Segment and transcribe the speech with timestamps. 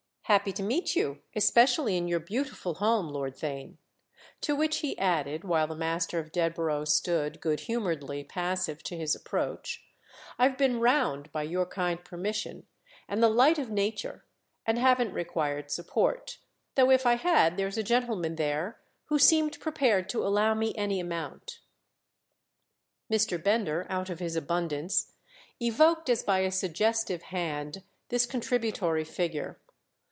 [0.25, 3.75] "Happy to meet you—especially in your beautiful home, Lord Theign."
[4.39, 9.13] To which he added while the master of Dedborough stood good humouredly passive to his
[9.13, 9.83] approach:
[10.39, 12.65] "I've been round, by your kind permission
[13.09, 14.23] and the light of nature,
[14.65, 16.37] and haven't required support;
[16.75, 21.01] though if I had there's a gentleman there who seemed prepared to allow me any
[21.01, 21.59] amount."
[23.11, 23.43] Mr.
[23.43, 25.11] Bender, out of his abundance,
[25.59, 29.59] evoked as by a suggestive hand this contributory figure.